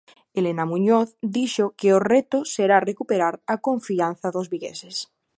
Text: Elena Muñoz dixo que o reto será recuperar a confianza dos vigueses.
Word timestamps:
Elena 0.39 0.63
Muñoz 0.71 1.07
dixo 1.35 1.65
que 1.79 1.89
o 1.97 2.03
reto 2.13 2.39
será 2.53 2.77
recuperar 2.89 3.35
a 3.53 3.55
confianza 3.67 4.27
dos 4.35 4.47
vigueses. 4.53 4.95